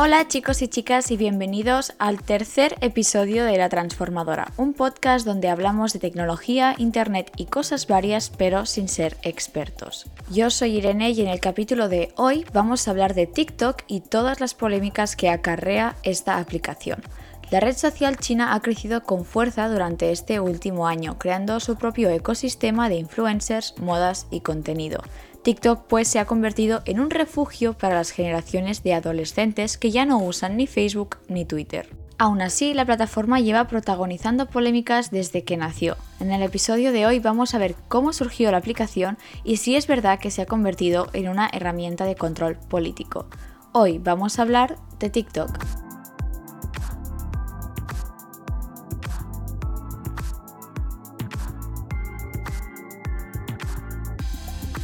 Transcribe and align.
Hola 0.00 0.28
chicos 0.28 0.62
y 0.62 0.68
chicas 0.68 1.10
y 1.10 1.16
bienvenidos 1.16 1.92
al 1.98 2.22
tercer 2.22 2.76
episodio 2.82 3.44
de 3.44 3.58
La 3.58 3.68
Transformadora, 3.68 4.52
un 4.56 4.72
podcast 4.72 5.26
donde 5.26 5.48
hablamos 5.48 5.92
de 5.92 5.98
tecnología, 5.98 6.76
internet 6.78 7.32
y 7.34 7.46
cosas 7.46 7.88
varias 7.88 8.30
pero 8.30 8.64
sin 8.64 8.86
ser 8.86 9.16
expertos. 9.24 10.06
Yo 10.30 10.50
soy 10.50 10.76
Irene 10.76 11.10
y 11.10 11.22
en 11.22 11.26
el 11.26 11.40
capítulo 11.40 11.88
de 11.88 12.12
hoy 12.14 12.46
vamos 12.52 12.86
a 12.86 12.92
hablar 12.92 13.14
de 13.14 13.26
TikTok 13.26 13.82
y 13.88 14.02
todas 14.02 14.38
las 14.38 14.54
polémicas 14.54 15.16
que 15.16 15.30
acarrea 15.30 15.96
esta 16.04 16.38
aplicación. 16.38 17.02
La 17.50 17.58
red 17.58 17.76
social 17.76 18.18
china 18.18 18.54
ha 18.54 18.60
crecido 18.60 19.02
con 19.02 19.24
fuerza 19.24 19.68
durante 19.68 20.12
este 20.12 20.38
último 20.38 20.86
año, 20.86 21.18
creando 21.18 21.58
su 21.58 21.74
propio 21.74 22.08
ecosistema 22.10 22.88
de 22.88 22.96
influencers, 22.96 23.74
modas 23.78 24.28
y 24.30 24.42
contenido. 24.42 25.02
TikTok 25.48 25.86
pues 25.86 26.08
se 26.08 26.18
ha 26.18 26.26
convertido 26.26 26.82
en 26.84 27.00
un 27.00 27.08
refugio 27.08 27.72
para 27.72 27.94
las 27.94 28.10
generaciones 28.10 28.82
de 28.82 28.92
adolescentes 28.92 29.78
que 29.78 29.90
ya 29.90 30.04
no 30.04 30.18
usan 30.18 30.58
ni 30.58 30.66
Facebook 30.66 31.16
ni 31.26 31.46
Twitter. 31.46 31.88
Aún 32.18 32.42
así, 32.42 32.74
la 32.74 32.84
plataforma 32.84 33.40
lleva 33.40 33.66
protagonizando 33.66 34.44
polémicas 34.44 35.10
desde 35.10 35.44
que 35.44 35.56
nació. 35.56 35.96
En 36.20 36.32
el 36.32 36.42
episodio 36.42 36.92
de 36.92 37.06
hoy 37.06 37.18
vamos 37.18 37.54
a 37.54 37.58
ver 37.58 37.76
cómo 37.88 38.12
surgió 38.12 38.50
la 38.50 38.58
aplicación 38.58 39.16
y 39.42 39.56
si 39.56 39.74
es 39.74 39.86
verdad 39.86 40.18
que 40.18 40.30
se 40.30 40.42
ha 40.42 40.46
convertido 40.46 41.08
en 41.14 41.30
una 41.30 41.48
herramienta 41.50 42.04
de 42.04 42.14
control 42.14 42.56
político. 42.56 43.24
Hoy 43.72 43.96
vamos 43.96 44.38
a 44.38 44.42
hablar 44.42 44.76
de 44.98 45.08
TikTok. 45.08 45.87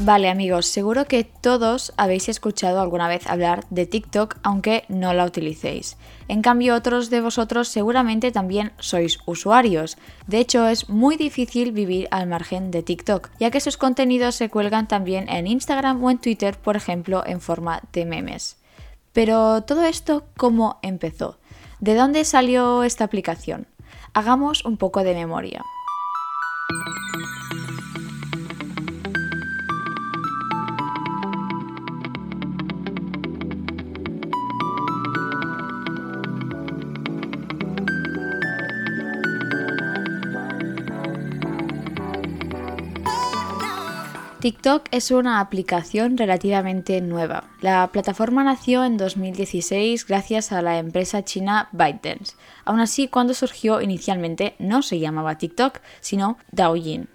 Vale 0.01 0.29
amigos, 0.29 0.67
seguro 0.67 1.05
que 1.05 1.23
todos 1.23 1.93
habéis 1.97 2.29
escuchado 2.29 2.81
alguna 2.81 3.07
vez 3.07 3.29
hablar 3.29 3.65
de 3.71 3.87
TikTok 3.87 4.37
aunque 4.43 4.85
no 4.89 5.15
la 5.15 5.25
utilicéis. 5.25 5.97
En 6.27 6.43
cambio 6.43 6.75
otros 6.75 7.11
de 7.11 7.21
vosotros 7.21 7.69
seguramente 7.69 8.33
también 8.33 8.73
sois 8.81 9.21
usuarios. 9.25 9.97
De 10.27 10.39
hecho 10.39 10.67
es 10.67 10.89
muy 10.89 11.17
difícil 11.17 11.71
vivir 11.71 12.09
al 12.11 12.27
margen 12.27 12.73
de 12.73 12.83
TikTok, 12.83 13.31
ya 13.39 13.53
que 13.53 13.61
sus 13.61 13.77
contenidos 13.77 14.35
se 14.35 14.51
cuelgan 14.51 14.89
también 14.89 15.29
en 15.29 15.47
Instagram 15.47 16.03
o 16.03 16.11
en 16.11 16.19
Twitter, 16.19 16.59
por 16.59 16.77
ejemplo, 16.77 17.23
en 17.25 17.41
forma 17.41 17.81
de 17.93 18.05
memes. 18.05 18.57
Pero 19.13 19.63
todo 19.63 19.85
esto, 19.85 20.25
¿cómo 20.37 20.81
empezó? 20.83 21.39
¿De 21.79 21.95
dónde 21.95 22.25
salió 22.25 22.83
esta 22.83 23.05
aplicación? 23.05 23.69
Hagamos 24.13 24.65
un 24.65 24.77
poco 24.77 25.05
de 25.05 25.15
memoria. 25.15 25.63
TikTok 44.45 44.89
es 44.91 45.11
una 45.11 45.41
aplicación 45.41 46.19
relativamente 46.19 47.01
nueva. 47.01 47.45
La 47.63 47.91
plataforma 47.91 48.45
nació 48.45 48.85
en 48.85 48.99
2016 48.99 50.07
gracias 50.07 50.53
a 50.53 50.61
la 50.61 50.77
empresa 50.77 51.25
china 51.25 51.71
ByteDance. 51.73 52.37
Aún 52.67 52.81
así, 52.81 53.09
cuando 53.09 53.33
surgió 53.33 53.81
inicialmente 53.81 54.55
no 54.59 54.83
se 54.83 54.99
llamaba 54.99 55.39
TikTok, 55.39 55.81
sino 56.03 56.37
Douyin, 56.53 57.09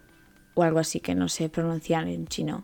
o 0.56 0.64
algo 0.64 0.80
así 0.80 1.02
que 1.02 1.14
no 1.14 1.30
se 1.30 1.50
pronuncia 1.50 2.00
en 2.00 2.26
chino. 2.26 2.64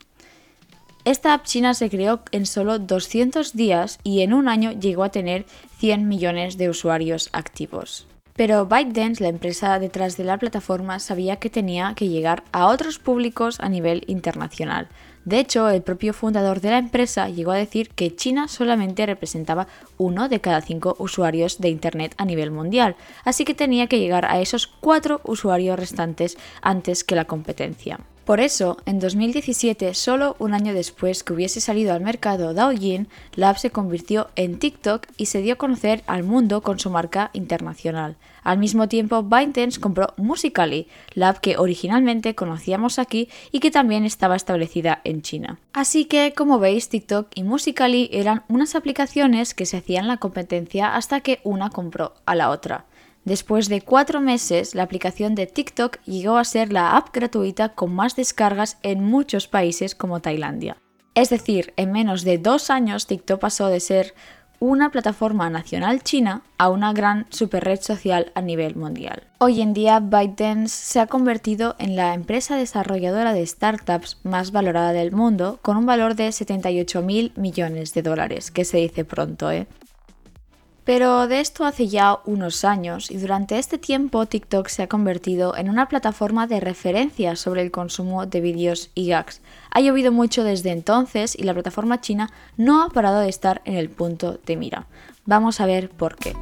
Esta 1.03 1.35
app 1.35 1.45
china 1.45 1.75
se 1.75 1.91
creó 1.91 2.23
en 2.31 2.47
solo 2.47 2.79
200 2.79 3.53
días 3.53 3.99
y 4.03 4.21
en 4.21 4.33
un 4.33 4.47
año 4.47 4.71
llegó 4.71 5.03
a 5.03 5.11
tener 5.11 5.45
100 5.77 6.07
millones 6.07 6.57
de 6.57 6.69
usuarios 6.69 7.29
activos. 7.33 8.07
Pero 8.35 8.65
ByteDance, 8.65 9.23
la 9.23 9.29
empresa 9.29 9.79
detrás 9.79 10.17
de 10.17 10.25
la 10.25 10.37
plataforma, 10.37 10.99
sabía 10.99 11.37
que 11.37 11.49
tenía 11.49 11.93
que 11.95 12.09
llegar 12.09 12.43
a 12.51 12.67
otros 12.67 12.99
públicos 12.99 13.61
a 13.61 13.69
nivel 13.69 14.03
internacional. 14.07 14.89
De 15.23 15.39
hecho, 15.39 15.69
el 15.69 15.81
propio 15.81 16.13
fundador 16.13 16.59
de 16.59 16.71
la 16.71 16.77
empresa 16.77 17.29
llegó 17.29 17.51
a 17.51 17.57
decir 17.57 17.91
que 17.91 18.13
China 18.13 18.49
solamente 18.49 19.05
representaba 19.05 19.67
uno 19.97 20.27
de 20.27 20.41
cada 20.41 20.59
cinco 20.59 20.97
usuarios 20.99 21.61
de 21.61 21.69
Internet 21.69 22.13
a 22.17 22.25
nivel 22.25 22.51
mundial, 22.51 22.97
así 23.23 23.45
que 23.45 23.53
tenía 23.53 23.87
que 23.87 23.99
llegar 23.99 24.25
a 24.25 24.41
esos 24.41 24.67
cuatro 24.67 25.21
usuarios 25.23 25.79
restantes 25.79 26.37
antes 26.61 27.05
que 27.05 27.15
la 27.15 27.25
competencia. 27.25 28.01
Por 28.25 28.39
eso, 28.39 28.77
en 28.87 28.99
2017, 28.99 29.93
solo 29.93 30.35
un 30.39 30.55
año 30.55 30.73
después 30.73 31.23
que 31.23 31.33
hubiese 31.33 31.61
salido 31.61 31.93
al 31.93 32.01
mercado 32.01 32.55
Douyin, 32.55 33.07
la 33.35 33.49
app 33.49 33.57
se 33.57 33.69
convirtió 33.69 34.29
en 34.35 34.57
TikTok 34.57 35.05
y 35.15 35.27
se 35.27 35.43
dio 35.43 35.53
a 35.53 35.57
conocer 35.57 36.03
al 36.07 36.23
mundo 36.23 36.61
con 36.61 36.79
su 36.79 36.89
marca 36.89 37.29
internacional. 37.33 38.15
Al 38.41 38.57
mismo 38.57 38.87
tiempo, 38.87 39.21
ByteDance 39.21 39.79
compró 39.79 40.15
Musical.ly, 40.17 40.87
la 41.13 41.29
app 41.29 41.37
que 41.37 41.57
originalmente 41.57 42.33
conocíamos 42.33 42.97
aquí 42.97 43.29
y 43.51 43.59
que 43.59 43.69
también 43.69 44.05
estaba 44.05 44.35
establecida 44.35 45.01
en 45.03 45.21
China. 45.21 45.59
Así 45.73 46.05
que, 46.05 46.33
como 46.35 46.57
veis, 46.57 46.89
TikTok 46.89 47.27
y 47.35 47.43
Musical.ly 47.43 48.09
eran 48.11 48.43
unas 48.47 48.73
aplicaciones 48.73 49.53
que 49.53 49.67
se 49.67 49.77
hacían 49.77 50.07
la 50.07 50.17
competencia 50.17 50.95
hasta 50.95 51.21
que 51.21 51.41
una 51.43 51.69
compró 51.69 52.13
a 52.25 52.33
la 52.33 52.49
otra. 52.49 52.85
Después 53.25 53.69
de 53.69 53.81
cuatro 53.81 54.21
meses, 54.21 54.75
la 54.75 54.83
aplicación 54.83 55.33
de 55.33 55.47
TikTok 55.47 55.97
llegó 56.03 56.37
a 56.37 56.43
ser 56.43 56.71
la 56.71 56.95
app 56.95 57.09
gratuita 57.11 57.69
con 57.69 57.93
más 57.93 58.15
descargas 58.15 58.77
en 58.83 59.03
muchos 59.03 59.47
países 59.47 59.95
como 59.95 60.19
Tailandia. 60.21 60.77
Es 61.15 61.31
decir, 61.31 61.73
en 61.75 61.91
menos 61.91 62.23
de 62.23 62.37
dos 62.37 62.69
años 62.69 63.07
TikTok 63.07 63.39
pasó 63.39 63.67
de 63.67 63.79
ser 63.79 64.13
una 64.59 64.91
plataforma 64.91 65.49
nacional 65.49 66.03
china 66.03 66.43
a 66.59 66.69
una 66.69 66.93
gran 66.93 67.25
superred 67.31 67.81
social 67.81 68.31
a 68.35 68.41
nivel 68.41 68.75
mundial. 68.75 69.23
Hoy 69.39 69.61
en 69.61 69.73
día 69.73 69.99
ByteDance 69.99 70.69
se 70.69 70.99
ha 70.99 71.07
convertido 71.07 71.75
en 71.79 71.95
la 71.95 72.13
empresa 72.13 72.57
desarrolladora 72.57 73.33
de 73.33 73.45
startups 73.45 74.19
más 74.23 74.51
valorada 74.51 74.93
del 74.93 75.11
mundo 75.11 75.57
con 75.63 75.77
un 75.77 75.87
valor 75.87 76.15
de 76.15 76.31
78 76.31 77.01
mil 77.01 77.33
millones 77.35 77.93
de 77.95 78.03
dólares, 78.03 78.51
que 78.51 78.65
se 78.65 78.77
dice 78.77 79.03
pronto, 79.03 79.51
¿eh? 79.51 79.67
Pero 80.85 81.27
de 81.27 81.39
esto 81.39 81.65
hace 81.65 81.87
ya 81.87 82.19
unos 82.25 82.63
años 82.63 83.09
y 83.09 83.17
durante 83.17 83.57
este 83.57 83.79
tiempo 83.79 84.27
TikTok 84.27 84.67
se 84.67 84.83
ha 84.83 84.87
convertido 84.87 85.57
en 85.57 85.69
una 85.69 85.89
plataforma 85.89 86.45
de 86.45 86.59
referencia 86.59 87.35
sobre 87.35 87.63
el 87.63 87.71
consumo 87.71 88.27
de 88.27 88.39
vídeos 88.39 88.91
y 88.93 89.07
gags. 89.07 89.41
Ha 89.71 89.81
llovido 89.81 90.11
mucho 90.11 90.43
desde 90.43 90.71
entonces 90.71 91.35
y 91.35 91.43
la 91.43 91.55
plataforma 91.55 92.01
china 92.01 92.31
no 92.55 92.83
ha 92.83 92.89
parado 92.89 93.19
de 93.21 93.29
estar 93.29 93.63
en 93.65 93.75
el 93.75 93.89
punto 93.89 94.39
de 94.45 94.55
mira. 94.57 94.85
Vamos 95.25 95.59
a 95.59 95.65
ver 95.65 95.89
por 95.89 96.17
qué. 96.17 96.33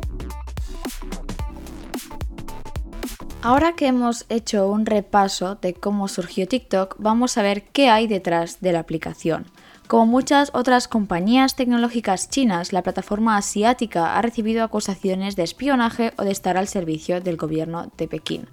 Ahora 3.42 3.74
que 3.74 3.88
hemos 3.88 4.26
hecho 4.30 4.70
un 4.70 4.86
repaso 4.86 5.56
de 5.56 5.74
cómo 5.74 6.10
surgió 6.10 6.48
TikTok, 6.48 6.96
vamos 6.98 7.38
a 7.38 7.42
ver 7.42 7.64
qué 7.64 7.90
hay 7.90 8.08
detrás 8.08 8.60
de 8.60 8.74
la 8.74 8.80
aplicación. 8.80 9.46
Como 9.88 10.06
muchas 10.06 10.50
otras 10.54 10.88
compañías 10.88 11.56
tecnológicas 11.56 12.30
chinas, 12.30 12.74
la 12.74 12.84
plataforma 12.84 13.38
asiática 13.38 14.18
ha 14.18 14.22
recibido 14.22 14.64
acusaciones 14.64 15.36
de 15.36 15.44
espionaje 15.44 16.14
o 16.18 16.24
de 16.24 16.32
estar 16.32 16.58
al 16.58 16.68
servicio 16.68 17.22
del 17.22 17.38
gobierno 17.38 17.92
de 17.98 18.08
Pekín. 18.08 18.48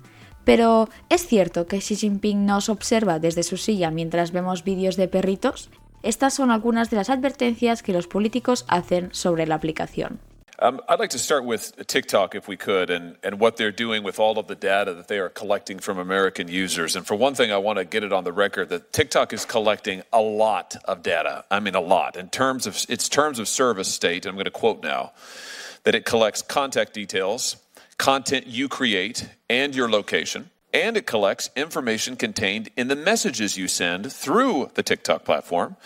Pero, 0.45 0.89
¿es 1.09 1.27
cierto 1.27 1.67
que 1.67 1.79
Xi 1.79 1.97
Jinping 1.97 2.47
nos 2.47 2.69
observa 2.69 3.19
desde 3.19 3.43
su 3.43 3.57
silla 3.57 3.91
mientras 3.91 4.33
vemos 4.33 4.65
vídeos 4.65 4.97
de 4.97 5.09
perritos? 5.09 5.71
Estas 6.03 6.35
son 6.35 6.51
algunas 6.51 6.91
de 6.91 6.97
las 6.97 7.11
advertencias 7.11 7.83
que 7.83 7.93
los 7.93 8.07
políticos 8.07 8.65
hacen 8.69 9.11
sobre 9.13 9.47
la 9.47 9.55
aplicación. 9.55 10.19
Um, 10.62 10.78
I'd 10.91 11.00
like 11.00 11.10
to 11.10 11.19
start 11.19 11.47
with 11.47 11.87
TikTok, 11.87 12.34
if 12.34 12.47
we 12.47 12.54
could, 12.54 12.91
and, 12.91 13.16
and 13.22 13.41
what 13.41 13.56
they're 13.56 13.72
doing 13.72 14.03
with 14.03 14.21
all 14.21 14.38
of 14.38 14.47
the 14.47 14.54
data 14.54 14.93
that 14.93 15.09
they 15.09 15.19
are 15.19 15.31
collecting 15.31 15.78
from 15.78 15.98
American 15.98 16.48
users. 16.48 16.97
And 16.97 17.07
for 17.07 17.15
one 17.15 17.34
thing, 17.34 17.51
I 17.51 17.57
want 17.57 17.78
to 17.78 17.86
get 17.86 18.04
it 18.04 18.12
on 18.12 18.24
the 18.24 18.33
record 18.33 18.68
that 18.68 18.92
TikTok 18.92 19.33
is 19.33 19.47
collecting 19.47 20.03
a 20.12 20.21
lot 20.21 20.77
of 20.84 21.03
data. 21.03 21.47
I 21.51 21.60
mean, 21.60 21.74
a 21.74 21.80
lot. 21.80 22.15
In 22.15 22.28
terms 22.28 22.66
of 22.66 22.84
its 22.91 23.09
terms 23.09 23.39
of 23.39 23.48
service 23.48 23.89
state, 23.89 24.27
I'm 24.27 24.34
going 24.34 24.45
to 24.45 24.51
quote 24.51 24.83
now, 24.83 25.12
that 25.84 25.95
it 25.95 26.04
collects 26.04 26.42
contact 26.42 26.92
details, 26.92 27.56
content 27.97 28.47
you 28.47 28.68
create, 28.68 29.30
and 29.48 29.74
your 29.74 29.89
location. 29.89 30.51
And 30.74 30.95
it 30.95 31.06
collects 31.06 31.48
information 31.56 32.16
contained 32.16 32.68
in 32.77 32.89
the 32.89 32.97
messages 32.97 33.56
you 33.56 33.66
send 33.66 34.13
through 34.13 34.72
the 34.74 34.83
TikTok 34.83 35.24
platform 35.24 35.77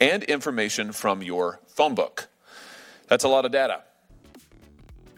and 0.00 0.24
information 0.24 0.90
from 0.90 1.22
your 1.22 1.60
phone 1.68 1.94
book. 1.94 2.26
That's 3.06 3.22
a 3.22 3.28
lot 3.28 3.44
of 3.44 3.52
data. 3.52 3.84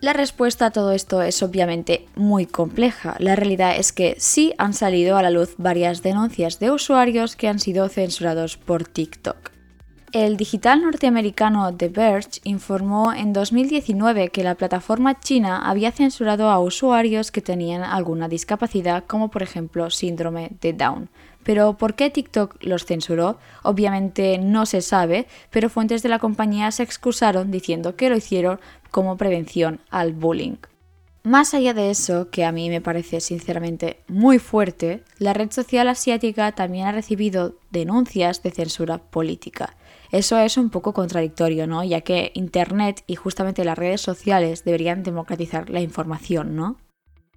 La 0.06 0.12
respuesta 0.12 0.66
a 0.66 0.70
todo 0.70 0.92
esto 0.92 1.20
es 1.20 1.42
obviamente 1.42 2.06
muy 2.14 2.46
compleja. 2.46 3.16
La 3.18 3.34
realidad 3.34 3.76
es 3.76 3.90
que 3.90 4.14
sí 4.20 4.54
han 4.56 4.72
salido 4.72 5.16
a 5.16 5.22
la 5.22 5.30
luz 5.30 5.56
varias 5.58 6.00
denuncias 6.00 6.60
de 6.60 6.70
usuarios 6.70 7.34
que 7.34 7.48
han 7.48 7.58
sido 7.58 7.88
censurados 7.88 8.56
por 8.56 8.84
TikTok. 8.84 9.50
El 10.12 10.36
digital 10.36 10.82
norteamericano 10.82 11.74
The 11.74 11.88
Verge 11.88 12.40
informó 12.44 13.12
en 13.12 13.32
2019 13.32 14.28
que 14.28 14.44
la 14.44 14.54
plataforma 14.54 15.18
china 15.18 15.68
había 15.68 15.90
censurado 15.90 16.50
a 16.50 16.60
usuarios 16.60 17.32
que 17.32 17.42
tenían 17.42 17.82
alguna 17.82 18.28
discapacidad, 18.28 19.02
como 19.08 19.28
por 19.28 19.42
ejemplo 19.42 19.90
síndrome 19.90 20.52
de 20.60 20.72
Down. 20.72 21.10
Pero 21.46 21.74
¿por 21.74 21.94
qué 21.94 22.10
TikTok 22.10 22.56
los 22.60 22.84
censuró? 22.84 23.38
Obviamente 23.62 24.36
no 24.36 24.66
se 24.66 24.82
sabe, 24.82 25.28
pero 25.50 25.70
fuentes 25.70 26.02
de 26.02 26.08
la 26.08 26.18
compañía 26.18 26.72
se 26.72 26.82
excusaron 26.82 27.52
diciendo 27.52 27.94
que 27.94 28.10
lo 28.10 28.16
hicieron 28.16 28.58
como 28.90 29.16
prevención 29.16 29.78
al 29.88 30.12
bullying. 30.12 30.56
Más 31.22 31.54
allá 31.54 31.72
de 31.72 31.90
eso, 31.90 32.30
que 32.30 32.44
a 32.44 32.50
mí 32.50 32.68
me 32.68 32.80
parece 32.80 33.20
sinceramente 33.20 34.00
muy 34.08 34.40
fuerte, 34.40 35.04
la 35.18 35.34
red 35.34 35.52
social 35.52 35.86
asiática 35.88 36.50
también 36.50 36.88
ha 36.88 36.92
recibido 36.92 37.54
denuncias 37.70 38.42
de 38.42 38.50
censura 38.50 38.98
política. 38.98 39.76
Eso 40.10 40.38
es 40.38 40.56
un 40.56 40.70
poco 40.70 40.94
contradictorio, 40.94 41.68
¿no? 41.68 41.84
Ya 41.84 42.00
que 42.00 42.32
Internet 42.34 43.04
y 43.06 43.14
justamente 43.14 43.64
las 43.64 43.78
redes 43.78 44.00
sociales 44.00 44.64
deberían 44.64 45.04
democratizar 45.04 45.70
la 45.70 45.80
información, 45.80 46.56
¿no? 46.56 46.76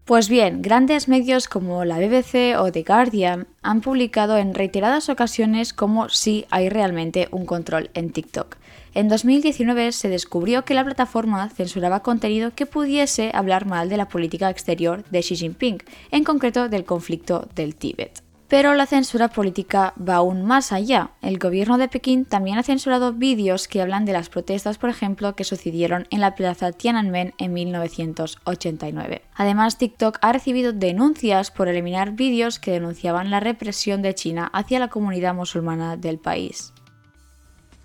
Pues 0.09 0.27
bien, 0.27 0.63
grandes 0.63 1.07
medios 1.07 1.47
como 1.47 1.85
la 1.85 1.99
BBC 1.99 2.57
o 2.57 2.71
The 2.71 2.81
Guardian 2.81 3.45
han 3.61 3.81
publicado 3.81 4.39
en 4.39 4.55
reiteradas 4.55 5.07
ocasiones 5.07 5.71
cómo 5.71 6.09
sí 6.09 6.47
hay 6.49 6.67
realmente 6.69 7.27
un 7.29 7.45
control 7.45 7.91
en 7.93 8.11
TikTok. 8.11 8.55
En 8.95 9.07
2019 9.07 9.91
se 9.91 10.09
descubrió 10.09 10.65
que 10.65 10.73
la 10.73 10.83
plataforma 10.83 11.47
censuraba 11.49 11.99
contenido 11.99 12.55
que 12.55 12.65
pudiese 12.65 13.29
hablar 13.35 13.67
mal 13.67 13.87
de 13.87 13.97
la 13.97 14.07
política 14.07 14.49
exterior 14.49 15.03
de 15.11 15.19
Xi 15.19 15.35
Jinping, 15.35 15.77
en 16.09 16.23
concreto 16.23 16.69
del 16.69 16.85
conflicto 16.85 17.47
del 17.53 17.75
Tíbet. 17.75 18.23
Pero 18.49 18.73
la 18.73 18.87
censura 18.87 19.27
política 19.27 19.93
va 19.97 20.15
aún 20.15 20.43
más 20.43 20.71
allá. 20.71 21.11
El 21.21 21.37
gobierno 21.37 21.77
de 21.77 21.87
Pekín 21.87 22.25
también 22.25 22.57
ha 22.57 22.63
censurado 22.63 23.13
vídeos 23.13 23.67
que 23.67 23.79
hablan 23.79 24.05
de 24.05 24.13
las 24.13 24.29
protestas, 24.29 24.79
por 24.79 24.89
ejemplo, 24.89 25.35
que 25.35 25.43
sucedieron 25.43 26.07
en 26.09 26.19
la 26.19 26.33
plaza 26.33 26.71
Tiananmen 26.71 27.35
en 27.37 27.53
1989. 27.53 29.21
Además, 29.35 29.77
TikTok 29.77 30.17
ha 30.21 30.33
recibido 30.33 30.73
denuncias 30.73 31.51
por 31.51 31.67
eliminar 31.67 32.13
vídeos 32.13 32.57
que 32.57 32.71
denunciaban 32.71 33.29
la 33.29 33.39
represión 33.39 34.01
de 34.01 34.15
China 34.15 34.49
hacia 34.51 34.79
la 34.79 34.87
comunidad 34.87 35.35
musulmana 35.35 35.95
del 35.95 36.17
país. 36.17 36.73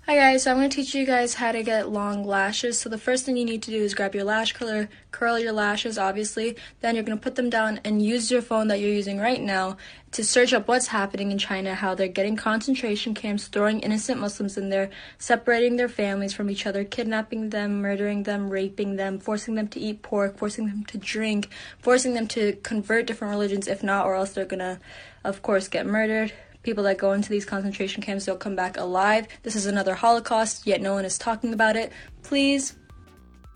Hi 0.07 0.17
guys, 0.17 0.43
so 0.43 0.51
I'm 0.51 0.57
going 0.57 0.69
to 0.69 0.75
teach 0.75 0.93
you 0.93 1.03
guys 1.03 1.33
how 1.33 1.51
to 1.51 1.63
get 1.63 1.89
long 1.89 2.27
lashes. 2.27 2.79
So 2.79 2.89
the 2.89 2.97
first 2.99 3.25
thing 3.25 3.37
you 3.37 3.43
need 3.43 3.63
to 3.63 3.71
do 3.71 3.81
is 3.81 3.95
grab 3.95 4.13
your 4.13 4.23
lash 4.23 4.53
curler, 4.53 4.87
curl 5.09 5.39
your 5.39 5.51
lashes 5.51 5.97
obviously, 5.97 6.57
then 6.81 6.93
you're 6.93 7.03
going 7.03 7.17
to 7.17 7.23
put 7.23 7.33
them 7.33 7.49
down 7.49 7.79
and 7.83 8.05
use 8.05 8.29
your 8.29 8.43
phone 8.43 8.67
that 8.67 8.79
you're 8.79 8.91
using 8.91 9.17
right 9.17 9.41
now 9.41 9.77
to 10.11 10.23
search 10.23 10.53
up 10.53 10.67
what's 10.67 10.85
happening 10.85 11.31
in 11.31 11.39
China, 11.39 11.73
how 11.73 11.95
they're 11.95 12.07
getting 12.07 12.35
concentration 12.35 13.15
camps, 13.15 13.47
throwing 13.47 13.79
innocent 13.79 14.21
Muslims 14.21 14.59
in 14.59 14.69
there, 14.69 14.91
separating 15.17 15.75
their 15.75 15.89
families 15.89 16.35
from 16.35 16.51
each 16.51 16.67
other, 16.67 16.83
kidnapping 16.83 17.49
them, 17.49 17.81
murdering 17.81 18.21
them, 18.21 18.51
raping 18.51 18.97
them, 18.97 19.17
forcing 19.17 19.55
them 19.55 19.67
to 19.69 19.79
eat 19.79 20.03
pork, 20.03 20.37
forcing 20.37 20.67
them 20.67 20.85
to 20.85 20.99
drink, 20.99 21.49
forcing 21.79 22.13
them 22.13 22.27
to 22.27 22.53
convert 22.61 23.07
different 23.07 23.31
religions 23.31 23.67
if 23.67 23.81
not 23.81 24.05
or 24.05 24.13
else 24.13 24.33
they're 24.33 24.45
going 24.45 24.59
to 24.59 24.79
of 25.23 25.41
course 25.41 25.67
get 25.67 25.87
murdered 25.87 26.31
People 26.65 26.83
that 26.85 26.97
go 26.97 27.13
into 27.13 27.29
these 27.29 27.45
concentration 27.45 28.01
camps 28.01 28.25
don't 28.25 28.39
come 28.39 28.55
back 28.55 28.75
alive. 28.75 29.27
This 29.43 29.55
is 29.55 29.67
another 29.67 29.93
Holocaust, 29.93 30.65
yet 30.65 30.81
no 30.81 30.95
one 30.95 31.05
is 31.05 31.19
talking 31.19 31.53
about 31.53 31.75
it. 31.75 31.91
Please. 32.27 32.73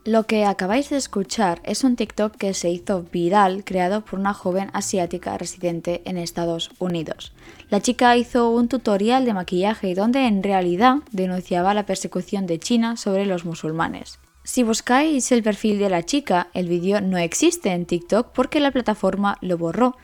Lo 0.06 0.27
que 0.27 0.45
acabáis 0.45 0.91
de 0.91 0.97
escuchar 0.97 1.59
es 1.65 1.83
un 1.83 1.95
TikTok 1.95 2.35
que 2.38 2.53
se 2.53 2.69
hizo 2.69 3.03
viral 3.11 3.63
creado 3.63 4.06
por 4.06 4.19
una 4.19 4.35
joven 4.35 4.69
asiática 4.73 5.38
residente 5.39 6.03
en 6.06 6.17
Estados 6.17 6.69
Unidos. 6.77 7.33
La 7.71 7.81
chica 7.81 8.15
hizo 8.15 8.51
un 8.51 8.67
tutorial 8.67 9.25
de 9.25 9.33
maquillaje 9.33 9.95
donde 9.95 10.27
en 10.27 10.44
realidad 10.44 10.97
denunciaba 11.11 11.73
la 11.73 11.88
persecución 11.88 12.45
de 12.45 12.59
China 12.59 12.95
sobre 12.95 13.25
los 13.25 13.44
musulmanes. 13.44 14.19
Si 14.44 14.61
buscáis 14.61 15.31
el 15.31 15.41
perfil 15.41 15.79
de 15.79 15.89
la 15.89 16.03
chica, 16.03 16.50
el 16.53 16.67
vídeo 16.67 17.01
no 17.01 17.17
existe 17.17 17.71
en 17.71 17.88
TikTok 17.88 18.31
porque 18.33 18.59
la 18.59 18.71
plataforma 18.71 19.38
lo 19.41 19.57
borró, 19.57 19.97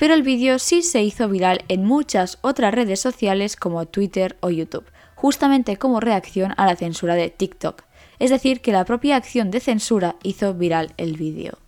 pero 0.00 0.14
el 0.14 0.22
vídeo 0.22 0.58
sí 0.58 0.80
se 0.80 1.02
hizo 1.02 1.28
viral 1.28 1.62
en 1.68 1.84
muchas 1.84 2.38
otras 2.40 2.72
redes 2.72 3.00
sociales 3.00 3.54
como 3.54 3.84
Twitter 3.84 4.38
o 4.40 4.48
YouTube, 4.48 4.86
justamente 5.14 5.76
como 5.76 6.00
reacción 6.00 6.54
a 6.56 6.64
la 6.64 6.74
censura 6.74 7.16
de 7.16 7.28
TikTok. 7.28 7.82
Es 8.18 8.30
decir, 8.30 8.62
que 8.62 8.72
la 8.72 8.86
propia 8.86 9.16
acción 9.16 9.50
de 9.50 9.60
censura 9.60 10.16
hizo 10.22 10.54
viral 10.54 10.94
el 10.96 11.18
vídeo. 11.18 11.58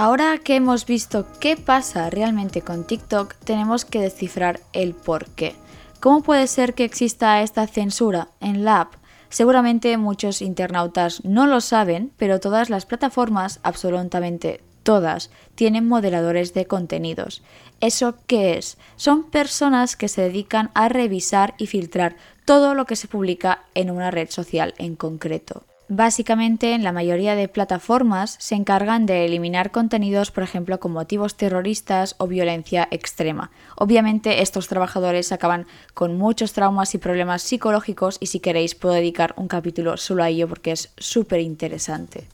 Ahora 0.00 0.38
que 0.38 0.54
hemos 0.54 0.86
visto 0.86 1.26
qué 1.40 1.56
pasa 1.56 2.08
realmente 2.08 2.62
con 2.62 2.84
TikTok, 2.84 3.34
tenemos 3.34 3.84
que 3.84 4.00
descifrar 4.00 4.60
el 4.72 4.94
por 4.94 5.26
qué. 5.30 5.56
¿Cómo 5.98 6.22
puede 6.22 6.46
ser 6.46 6.74
que 6.74 6.84
exista 6.84 7.42
esta 7.42 7.66
censura 7.66 8.28
en 8.38 8.64
la 8.64 8.82
app? 8.82 8.94
Seguramente 9.28 9.96
muchos 9.96 10.40
internautas 10.40 11.24
no 11.24 11.48
lo 11.48 11.60
saben, 11.60 12.12
pero 12.16 12.38
todas 12.38 12.70
las 12.70 12.86
plataformas, 12.86 13.58
absolutamente 13.64 14.60
todas, 14.84 15.30
tienen 15.56 15.88
moderadores 15.88 16.54
de 16.54 16.66
contenidos. 16.66 17.42
¿Eso 17.80 18.14
qué 18.28 18.56
es? 18.56 18.78
Son 18.94 19.28
personas 19.28 19.96
que 19.96 20.06
se 20.06 20.22
dedican 20.22 20.70
a 20.74 20.88
revisar 20.88 21.56
y 21.58 21.66
filtrar 21.66 22.14
todo 22.44 22.74
lo 22.74 22.84
que 22.84 22.94
se 22.94 23.08
publica 23.08 23.64
en 23.74 23.90
una 23.90 24.12
red 24.12 24.30
social 24.30 24.74
en 24.78 24.94
concreto. 24.94 25.64
Básicamente, 25.90 26.74
en 26.74 26.84
la 26.84 26.92
mayoría 26.92 27.34
de 27.34 27.48
plataformas 27.48 28.36
se 28.38 28.54
encargan 28.54 29.06
de 29.06 29.24
eliminar 29.24 29.70
contenidos, 29.70 30.30
por 30.30 30.42
ejemplo, 30.42 30.78
con 30.80 30.92
motivos 30.92 31.34
terroristas 31.34 32.14
o 32.18 32.26
violencia 32.26 32.88
extrema. 32.90 33.50
Obviamente, 33.74 34.42
estos 34.42 34.68
trabajadores 34.68 35.32
acaban 35.32 35.66
con 35.94 36.18
muchos 36.18 36.52
traumas 36.52 36.94
y 36.94 36.98
problemas 36.98 37.40
psicológicos 37.40 38.18
y 38.20 38.26
si 38.26 38.38
queréis 38.38 38.74
puedo 38.74 38.96
dedicar 38.96 39.32
un 39.38 39.48
capítulo 39.48 39.96
solo 39.96 40.22
a 40.22 40.28
ello 40.28 40.46
porque 40.46 40.72
es 40.72 40.92
súper 40.98 41.40
interesante. 41.40 42.28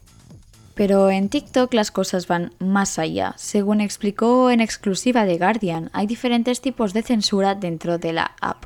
Pero 0.75 1.09
en 1.11 1.29
TikTok 1.29 1.73
las 1.75 1.93
cosas 1.93 2.27
van 2.27 2.53
más 2.59 2.99
allá. 2.99 3.35
Según 3.37 3.81
explicó 3.81 4.51
en 4.51 4.61
exclusiva 4.61 5.25
de 5.25 5.39
Guardian, 5.39 5.91
hay 5.93 6.09
diferentes 6.09 6.61
tipos 6.61 6.93
de 6.93 7.03
censura 7.03 7.55
dentro 7.55 7.99
de 7.99 8.15
la 8.15 8.35
app. 8.41 8.65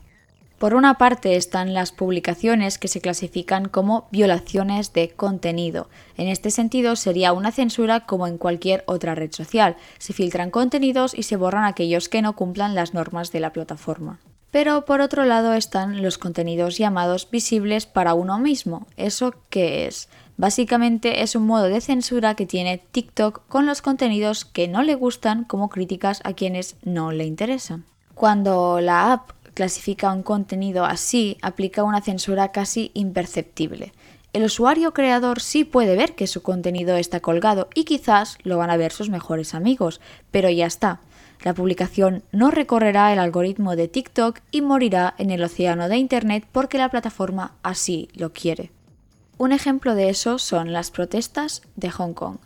Por 0.58 0.74
una 0.74 0.94
parte 0.94 1.36
están 1.36 1.72
las 1.72 1.92
publicaciones 1.92 2.78
que 2.78 2.88
se 2.88 3.00
clasifican 3.00 3.68
como 3.68 4.08
violaciones 4.10 4.92
de 4.92 5.10
contenido. 5.10 5.88
En 6.16 6.26
este 6.26 6.50
sentido 6.50 6.96
sería 6.96 7.32
una 7.32 7.52
censura 7.52 8.06
como 8.06 8.26
en 8.26 8.38
cualquier 8.38 8.82
otra 8.86 9.14
red 9.14 9.30
social. 9.30 9.76
Se 9.98 10.12
filtran 10.12 10.50
contenidos 10.50 11.14
y 11.14 11.22
se 11.22 11.36
borran 11.36 11.64
aquellos 11.64 12.08
que 12.08 12.22
no 12.22 12.34
cumplan 12.34 12.74
las 12.74 12.92
normas 12.92 13.30
de 13.30 13.38
la 13.38 13.52
plataforma. 13.52 14.18
Pero 14.50 14.84
por 14.84 15.00
otro 15.00 15.24
lado 15.24 15.54
están 15.54 16.02
los 16.02 16.18
contenidos 16.18 16.76
llamados 16.76 17.30
visibles 17.30 17.86
para 17.86 18.14
uno 18.14 18.40
mismo. 18.40 18.88
¿Eso 18.96 19.34
qué 19.50 19.86
es? 19.86 20.08
Básicamente 20.36 21.22
es 21.22 21.36
un 21.36 21.46
modo 21.46 21.64
de 21.64 21.80
censura 21.80 22.34
que 22.34 22.46
tiene 22.46 22.78
TikTok 22.78 23.46
con 23.46 23.66
los 23.66 23.80
contenidos 23.80 24.44
que 24.44 24.66
no 24.66 24.82
le 24.82 24.96
gustan 24.96 25.44
como 25.44 25.68
críticas 25.68 26.20
a 26.24 26.32
quienes 26.32 26.76
no 26.82 27.12
le 27.12 27.26
interesan. 27.26 27.84
Cuando 28.14 28.80
la 28.80 29.12
app 29.12 29.30
clasifica 29.58 30.12
un 30.12 30.22
contenido 30.22 30.84
así, 30.84 31.36
aplica 31.42 31.82
una 31.82 32.00
censura 32.00 32.52
casi 32.52 32.92
imperceptible. 32.94 33.92
El 34.32 34.44
usuario 34.44 34.94
creador 34.94 35.40
sí 35.40 35.64
puede 35.64 35.96
ver 35.96 36.14
que 36.14 36.28
su 36.28 36.42
contenido 36.42 36.96
está 36.96 37.18
colgado 37.18 37.68
y 37.74 37.82
quizás 37.82 38.38
lo 38.44 38.56
van 38.56 38.70
a 38.70 38.76
ver 38.76 38.92
sus 38.92 39.10
mejores 39.10 39.54
amigos, 39.54 40.00
pero 40.30 40.48
ya 40.48 40.64
está. 40.64 41.00
La 41.42 41.54
publicación 41.54 42.22
no 42.30 42.52
recorrerá 42.52 43.12
el 43.12 43.18
algoritmo 43.18 43.74
de 43.74 43.88
TikTok 43.88 44.38
y 44.52 44.60
morirá 44.60 45.16
en 45.18 45.32
el 45.32 45.42
océano 45.42 45.88
de 45.88 45.96
Internet 45.96 46.46
porque 46.52 46.78
la 46.78 46.88
plataforma 46.88 47.54
así 47.64 48.10
lo 48.14 48.32
quiere. 48.32 48.70
Un 49.38 49.50
ejemplo 49.50 49.96
de 49.96 50.08
eso 50.08 50.38
son 50.38 50.72
las 50.72 50.92
protestas 50.92 51.62
de 51.74 51.90
Hong 51.90 52.12
Kong. 52.12 52.36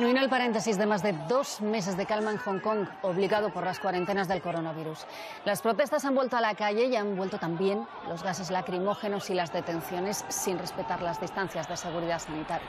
Terminó 0.00 0.22
el 0.22 0.30
paréntesis 0.30 0.78
de 0.78 0.86
más 0.86 1.02
de 1.02 1.12
dos 1.28 1.60
meses 1.60 1.94
de 1.94 2.06
calma 2.06 2.30
en 2.30 2.38
Hong 2.38 2.60
Kong, 2.60 2.86
obligado 3.02 3.52
por 3.52 3.64
las 3.64 3.78
cuarentenas 3.78 4.28
del 4.28 4.40
coronavirus. 4.40 5.00
Las 5.44 5.60
protestas 5.60 6.06
han 6.06 6.14
vuelto 6.14 6.38
a 6.38 6.40
la 6.40 6.54
calle 6.54 6.86
y 6.86 6.96
han 6.96 7.16
vuelto 7.16 7.38
también 7.38 7.86
los 8.08 8.22
gases 8.22 8.50
lacrimógenos 8.50 9.28
y 9.28 9.34
las 9.34 9.52
detenciones 9.52 10.24
sin 10.30 10.58
respetar 10.58 11.02
las 11.02 11.20
distancias 11.20 11.68
de 11.68 11.76
seguridad 11.76 12.18
sanitaria. 12.18 12.66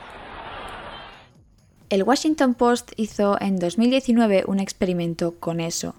El 1.88 2.02
Washington 2.02 2.52
Post 2.52 2.92
hizo 2.96 3.40
en 3.40 3.58
2019 3.58 4.44
un 4.46 4.60
experimento 4.60 5.40
con 5.40 5.60
eso. 5.60 5.94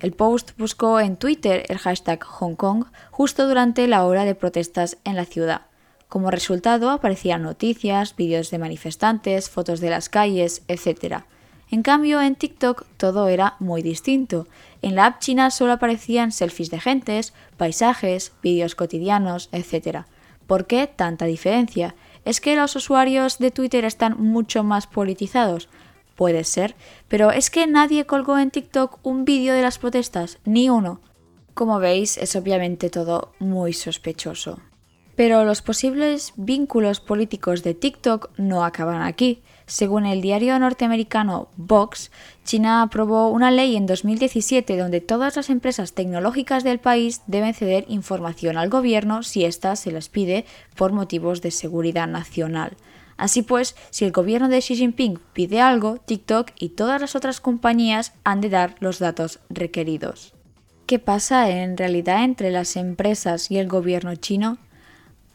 El 0.00 0.14
Post 0.14 0.52
buscó 0.56 1.00
en 1.00 1.18
Twitter 1.18 1.66
el 1.68 1.76
hashtag 1.76 2.24
Hong 2.24 2.54
Kong 2.54 2.86
justo 3.10 3.46
durante 3.46 3.86
la 3.88 4.06
hora 4.06 4.24
de 4.24 4.34
protestas 4.34 4.96
en 5.04 5.16
la 5.16 5.26
ciudad. 5.26 5.67
Como 6.08 6.30
resultado 6.30 6.90
aparecían 6.90 7.42
noticias, 7.42 8.16
vídeos 8.16 8.50
de 8.50 8.58
manifestantes, 8.58 9.50
fotos 9.50 9.80
de 9.80 9.90
las 9.90 10.08
calles, 10.08 10.62
etc. 10.66 11.24
En 11.70 11.82
cambio, 11.82 12.22
en 12.22 12.34
TikTok 12.34 12.86
todo 12.96 13.28
era 13.28 13.56
muy 13.58 13.82
distinto. 13.82 14.46
En 14.80 14.94
la 14.94 15.04
app 15.04 15.20
china 15.20 15.50
solo 15.50 15.72
aparecían 15.72 16.32
selfies 16.32 16.70
de 16.70 16.80
gentes, 16.80 17.34
paisajes, 17.58 18.32
vídeos 18.42 18.74
cotidianos, 18.74 19.50
etc. 19.52 20.06
¿Por 20.46 20.66
qué 20.66 20.86
tanta 20.86 21.26
diferencia? 21.26 21.94
¿Es 22.24 22.40
que 22.40 22.56
los 22.56 22.74
usuarios 22.74 23.38
de 23.38 23.50
Twitter 23.50 23.84
están 23.84 24.16
mucho 24.18 24.64
más 24.64 24.86
politizados? 24.86 25.68
Puede 26.16 26.44
ser, 26.44 26.74
pero 27.08 27.32
es 27.32 27.50
que 27.50 27.66
nadie 27.66 28.06
colgó 28.06 28.38
en 28.38 28.50
TikTok 28.50 28.98
un 29.02 29.26
vídeo 29.26 29.52
de 29.52 29.62
las 29.62 29.78
protestas, 29.78 30.38
ni 30.46 30.70
uno. 30.70 31.00
Como 31.52 31.78
veis, 31.78 32.16
es 32.16 32.34
obviamente 32.34 32.88
todo 32.88 33.34
muy 33.38 33.74
sospechoso. 33.74 34.58
Pero 35.18 35.44
los 35.44 35.62
posibles 35.62 36.32
vínculos 36.36 37.00
políticos 37.00 37.64
de 37.64 37.74
TikTok 37.74 38.30
no 38.36 38.64
acaban 38.64 39.02
aquí. 39.02 39.42
Según 39.66 40.06
el 40.06 40.20
diario 40.20 40.56
norteamericano 40.60 41.48
Vox, 41.56 42.12
China 42.44 42.82
aprobó 42.82 43.28
una 43.30 43.50
ley 43.50 43.74
en 43.74 43.86
2017 43.86 44.76
donde 44.76 45.00
todas 45.00 45.34
las 45.34 45.50
empresas 45.50 45.92
tecnológicas 45.92 46.62
del 46.62 46.78
país 46.78 47.22
deben 47.26 47.52
ceder 47.52 47.84
información 47.88 48.56
al 48.56 48.70
gobierno 48.70 49.24
si 49.24 49.44
ésta 49.44 49.74
se 49.74 49.90
les 49.90 50.08
pide 50.08 50.44
por 50.76 50.92
motivos 50.92 51.42
de 51.42 51.50
seguridad 51.50 52.06
nacional. 52.06 52.76
Así 53.16 53.42
pues, 53.42 53.74
si 53.90 54.04
el 54.04 54.12
gobierno 54.12 54.48
de 54.48 54.60
Xi 54.60 54.76
Jinping 54.76 55.18
pide 55.32 55.60
algo, 55.60 55.98
TikTok 55.98 56.52
y 56.60 56.68
todas 56.68 57.00
las 57.00 57.16
otras 57.16 57.40
compañías 57.40 58.12
han 58.22 58.40
de 58.40 58.50
dar 58.50 58.76
los 58.78 59.00
datos 59.00 59.40
requeridos. 59.50 60.32
¿Qué 60.86 61.00
pasa 61.00 61.50
en 61.50 61.76
realidad 61.76 62.22
entre 62.22 62.52
las 62.52 62.76
empresas 62.76 63.50
y 63.50 63.58
el 63.58 63.66
gobierno 63.66 64.14
chino? 64.14 64.58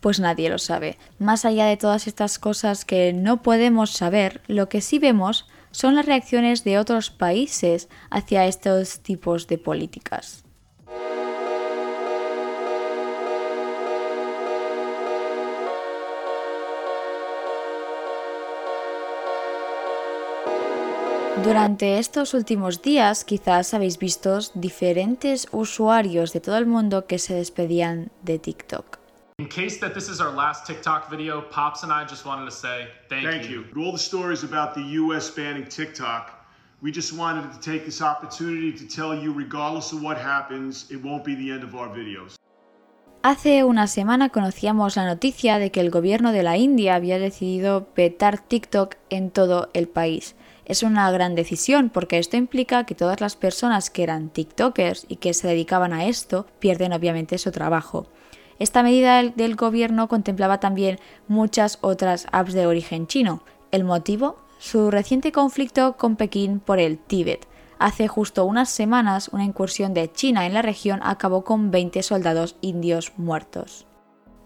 Pues 0.03 0.19
nadie 0.19 0.49
lo 0.49 0.57
sabe. 0.57 0.97
Más 1.17 1.45
allá 1.45 1.65
de 1.65 1.77
todas 1.77 2.07
estas 2.07 2.37
cosas 2.37 2.83
que 2.83 3.13
no 3.13 3.41
podemos 3.41 3.91
saber, 3.91 4.41
lo 4.47 4.67
que 4.67 4.81
sí 4.81 4.99
vemos 4.99 5.47
son 5.71 5.95
las 5.95 6.05
reacciones 6.05 6.65
de 6.65 6.77
otros 6.77 7.09
países 7.09 7.87
hacia 8.09 8.45
estos 8.45 8.99
tipos 8.99 9.47
de 9.47 9.57
políticas. 9.57 10.43
Durante 21.45 21.97
estos 21.97 22.33
últimos 22.33 22.81
días 22.81 23.23
quizás 23.23 23.73
habéis 23.73 23.97
visto 23.97 24.37
diferentes 24.53 25.47
usuarios 25.53 26.33
de 26.33 26.41
todo 26.41 26.57
el 26.57 26.65
mundo 26.65 27.07
que 27.07 27.19
se 27.19 27.35
despedían 27.35 28.11
de 28.21 28.37
TikTok. 28.37 29.02
In 29.43 29.49
case 29.49 29.77
that 29.79 29.93
this 29.93 30.07
is 30.07 30.21
our 30.21 30.31
last 30.31 30.65
TikTok 30.65 31.09
video, 31.11 31.41
Pops 31.41 31.83
and 31.83 31.91
I 31.91 32.05
just 32.05 32.23
wanted 32.23 32.45
to 32.45 32.55
say 32.55 32.87
thank, 33.09 33.27
Thank 33.27 33.49
you. 33.49 33.65
All 33.75 33.91
the 33.91 33.99
stories 33.99 34.41
about 34.45 34.73
the 34.73 34.83
U.S. 35.01 35.29
banning 35.29 35.65
TikTok, 35.65 36.31
we 36.81 36.93
just 36.93 37.11
wanted 37.11 37.51
to 37.51 37.59
take 37.59 37.83
this 37.83 38.01
opportunity 38.01 38.71
to 38.71 38.87
tell 38.87 39.13
you, 39.13 39.33
regardless 39.33 39.91
of 39.91 40.01
what 40.01 40.17
happens, 40.17 40.89
it 40.89 41.03
won't 41.03 41.25
be 41.25 41.35
the 41.35 41.51
end 41.51 41.61
of 41.65 41.75
our 41.75 41.89
videos. 41.89 42.37
Hace 43.21 43.65
una 43.65 43.87
semana 43.87 44.29
conocíamos 44.29 44.95
la 44.95 45.05
noticia 45.05 45.59
de 45.59 45.71
que 45.71 45.81
el 45.81 45.91
gobierno 45.91 46.31
de 46.31 46.43
la 46.43 46.55
India 46.55 46.95
había 46.95 47.19
decidido 47.19 47.89
vetar 47.97 48.39
TikTok 48.39 48.95
en 49.09 49.29
todo 49.29 49.69
el 49.73 49.89
país. 49.89 50.37
Es 50.63 50.83
una 50.83 51.11
gran 51.11 51.35
decisión 51.35 51.89
porque 51.89 52.17
esto 52.17 52.37
implica 52.37 52.85
que 52.85 52.95
todas 52.95 53.19
las 53.19 53.35
personas 53.35 53.89
que 53.89 54.03
eran 54.03 54.29
TikTokers 54.29 55.05
y 55.09 55.17
que 55.17 55.33
se 55.33 55.49
dedicaban 55.49 55.91
a 55.91 56.05
esto 56.05 56.47
pierden 56.59 56.93
obviamente 56.93 57.37
su 57.37 57.51
trabajo. 57.51 58.07
Esta 58.59 58.83
medida 58.83 59.21
del, 59.21 59.55
gobierno 59.55 60.07
contemplaba 60.07 60.59
también 60.59 60.99
muchas 61.27 61.79
otras 61.81 62.27
apps 62.31 62.53
de 62.53 62.67
origen 62.67 63.07
chino. 63.07 63.43
¿El 63.71 63.83
motivo? 63.83 64.37
Su 64.59 64.91
reciente 64.91 65.31
conflicto 65.31 65.97
con 65.97 66.15
Pekín 66.15 66.59
por 66.59 66.79
el 66.79 66.97
Tíbet. 66.97 67.47
Hace 67.79 68.07
justo 68.07 68.45
unas 68.45 68.69
semanas, 68.69 69.29
una 69.33 69.43
incursión 69.43 69.93
de 69.93 70.11
China 70.11 70.45
en 70.45 70.53
la 70.53 70.61
región 70.61 71.01
acabó 71.03 71.43
con 71.43 71.71
20 71.71 72.01
soldados 72.03 72.55
indios 72.61 73.13
muertos. 73.17 73.85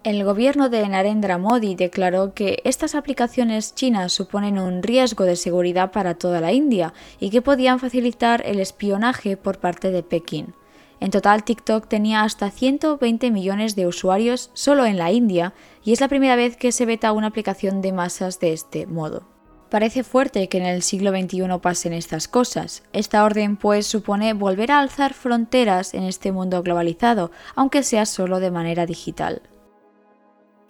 El 0.04 0.24
gobierno 0.24 0.68
de 0.68 0.88
Narendra 0.88 1.38
Modi 1.38 1.74
declaró 1.74 2.32
que 2.32 2.62
estas 2.64 2.94
aplicaciones 2.94 3.74
chinas 3.74 4.12
suponen 4.12 4.58
un 4.58 4.82
riesgo 4.82 5.24
de 5.24 5.36
seguridad 5.36 5.90
para 5.90 6.14
toda 6.14 6.40
la 6.40 6.52
India 6.52 6.94
y 7.20 7.30
que 7.30 7.42
podían 7.42 7.78
facilitar 7.78 8.42
el 8.46 8.60
espionaje 8.60 9.36
por 9.36 9.58
parte 9.58 9.90
de 9.90 10.02
Pekín. 10.02 10.54
En 11.00 11.10
total, 11.10 11.44
TikTok 11.44 11.86
tenía 11.86 12.22
hasta 12.22 12.50
120 12.50 13.30
millones 13.30 13.76
de 13.76 13.86
usuarios 13.86 14.50
solo 14.52 14.84
en 14.84 14.98
la 14.98 15.12
India 15.12 15.54
y 15.84 15.92
es 15.92 16.00
la 16.00 16.08
primera 16.08 16.36
vez 16.36 16.56
que 16.56 16.72
se 16.72 16.86
veta 16.86 17.12
una 17.12 17.28
aplicación 17.28 17.80
de 17.82 17.92
masas 17.92 18.40
de 18.40 18.52
este 18.52 18.86
modo. 18.86 19.28
Parece 19.70 20.02
fuerte 20.02 20.48
que 20.48 20.58
en 20.58 20.64
el 20.64 20.82
siglo 20.82 21.10
XXI 21.10 21.46
pasen 21.60 21.92
estas 21.92 22.26
cosas. 22.26 22.82
Esta 22.92 23.22
orden 23.24 23.56
pues 23.56 23.86
supone 23.86 24.32
volver 24.32 24.72
a 24.72 24.80
alzar 24.80 25.12
fronteras 25.12 25.92
en 25.92 26.04
este 26.04 26.32
mundo 26.32 26.62
globalizado, 26.62 27.30
aunque 27.54 27.82
sea 27.82 28.06
solo 28.06 28.40
de 28.40 28.50
manera 28.50 28.86
digital. 28.86 29.42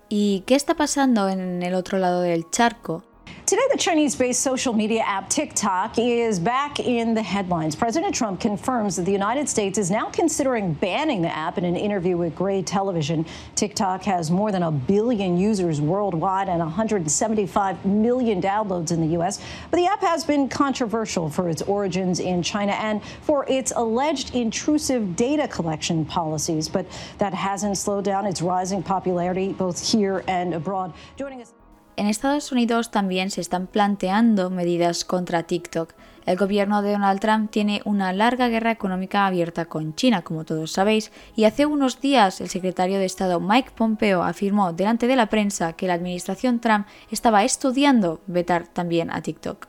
¿Y 0.08 0.42
qué 0.47 0.56
está 0.56 0.75
pasando 0.75 1.28
en 1.28 1.62
el 1.62 1.75
otro 1.75 1.99
lado 1.99 2.23
del 2.23 2.50
charco? 2.50 3.04
Today, 3.49 3.62
the 3.73 3.78
Chinese 3.78 4.14
based 4.14 4.42
social 4.42 4.75
media 4.75 5.00
app 5.00 5.30
TikTok 5.30 5.99
is 5.99 6.38
back 6.38 6.80
in 6.80 7.14
the 7.14 7.23
headlines. 7.23 7.75
President 7.75 8.14
Trump 8.14 8.40
confirms 8.40 8.97
that 8.97 9.06
the 9.06 9.12
United 9.12 9.49
States 9.49 9.78
is 9.78 9.90
now 9.90 10.11
considering 10.11 10.75
banning 10.75 11.23
the 11.23 11.35
app 11.35 11.56
in 11.56 11.64
an 11.64 11.75
interview 11.75 12.18
with 12.18 12.37
Gray 12.37 12.61
Television. 12.61 13.25
TikTok 13.54 14.02
has 14.02 14.30
more 14.30 14.52
than 14.52 14.64
a 14.64 14.70
billion 14.70 15.38
users 15.38 15.80
worldwide 15.80 16.50
and 16.50 16.58
175 16.58 17.87
million 17.87 18.42
downloads 18.42 18.92
in 18.92 19.00
the 19.00 19.14
U.S. 19.14 19.42
But 19.70 19.78
the 19.78 19.87
app 19.87 20.02
has 20.02 20.26
been 20.26 20.50
controversial 20.50 21.30
for 21.30 21.49
its 21.49 21.62
origins 21.62 22.20
in 22.20 22.42
China 22.42 22.73
and 22.73 23.02
for 23.23 23.47
its 23.49 23.73
alleged 23.76 24.35
intrusive 24.35 25.16
data 25.16 25.49
collection 25.49 26.04
policies. 26.04 26.68
But 26.68 26.85
that 27.16 27.32
hasn't 27.32 27.78
slowed 27.78 28.04
down 28.04 28.26
its 28.26 28.42
rising 28.42 28.82
popularity 28.82 29.54
both 29.54 29.82
here 29.90 30.23
and 30.28 30.52
abroad. 30.52 30.92
Joining 31.16 31.40
us. 31.40 31.57
En 31.98 32.06
Estados 32.06 32.52
Unidos 32.52 32.92
también 32.92 33.28
se 33.32 33.40
están 33.40 33.66
planteando 33.66 34.50
medidas 34.50 35.04
contra 35.04 35.42
TikTok. 35.42 35.94
El 36.26 36.36
gobierno 36.36 36.80
de 36.80 36.92
Donald 36.92 37.18
Trump 37.18 37.50
tiene 37.50 37.82
una 37.84 38.12
larga 38.12 38.46
guerra 38.46 38.70
económica 38.70 39.26
abierta 39.26 39.64
con 39.64 39.96
China, 39.96 40.22
como 40.22 40.44
todos 40.44 40.70
sabéis, 40.70 41.10
y 41.34 41.42
hace 41.42 41.66
unos 41.66 42.00
días 42.00 42.40
el 42.40 42.50
secretario 42.50 43.00
de 43.00 43.04
Estado 43.04 43.40
Mike 43.40 43.72
Pompeo 43.74 44.22
afirmó 44.22 44.72
delante 44.72 45.08
de 45.08 45.16
la 45.16 45.26
prensa 45.26 45.72
que 45.72 45.88
la 45.88 45.94
administración 45.94 46.60
Trump 46.60 46.86
estaba 47.10 47.42
estudiando 47.42 48.20
vetar 48.28 48.68
también 48.68 49.10
a 49.10 49.20
TikTok. 49.20 49.66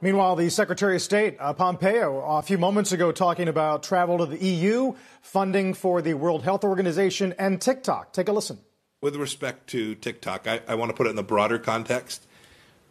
Meanwhile, 0.00 0.34
the 0.34 0.50
Secretary 0.50 0.96
of 0.96 1.02
State, 1.02 1.36
uh, 1.40 1.54
Pompeo, 1.54 2.36
a 2.36 2.42
few 2.42 2.58
moments 2.58 2.90
ago 2.90 3.12
talking 3.12 3.48
about 3.48 3.84
travel 3.84 4.18
to 4.18 4.26
the 4.26 4.44
EU, 4.44 4.92
funding 5.22 5.72
for 5.72 6.02
the 6.02 6.14
World 6.14 6.42
Health 6.42 6.64
Organization, 6.64 7.32
and 7.38 7.60
TikTok. 7.60 8.12
Take 8.12 8.28
a 8.28 8.32
listen. 8.32 8.58
With 9.00 9.14
respect 9.14 9.68
to 9.68 9.94
TikTok, 9.94 10.48
I, 10.48 10.60
I 10.66 10.74
want 10.74 10.90
to 10.90 10.96
put 10.96 11.06
it 11.06 11.10
in 11.10 11.16
the 11.16 11.22
broader 11.22 11.56
context. 11.56 12.26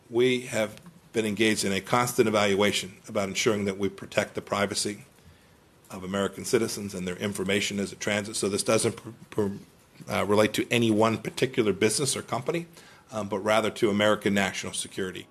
We 0.10 0.42
have 0.42 0.80
been 1.12 1.26
engaged 1.26 1.66
in 1.66 1.74
a 1.74 1.82
constant 1.82 2.30
evaluation 2.30 2.94
about 3.10 3.28
ensuring 3.28 3.66
that 3.66 3.78
we 3.78 3.90
protect 3.90 4.34
the 4.34 4.42
privacy 4.42 5.04
of 5.92 6.06
American 6.06 6.46
citizens 6.46 6.94
and 6.94 7.06
their 7.06 7.18
information 7.18 7.78
as 7.78 7.92
it 7.92 8.00
transits. 8.00 8.40
So 8.40 8.48
this 8.48 8.64
doesn't 8.64 8.98
uh, 10.10 10.26
relate 10.26 10.54
to 10.54 10.72
any 10.72 10.92
one 10.92 11.18
particular 11.18 11.74
business 11.74 12.16
or 12.16 12.22
company, 12.22 12.68
um, 13.12 13.28
but 13.28 13.40
rather 13.40 13.70
to 13.72 13.90
American 13.90 14.34
national 14.34 14.72
security. 14.72 15.28